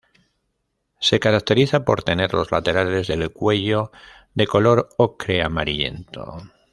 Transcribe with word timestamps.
Se 0.99 1.19
caracteriza 1.19 1.85
por 1.85 2.01
tener 2.01 2.33
los 2.33 2.51
laterales 2.51 3.05
del 3.07 3.31
cuello 3.31 3.91
de 4.33 4.47
color 4.47 4.89
ocre 4.97 5.43
amarillento. 5.43 6.37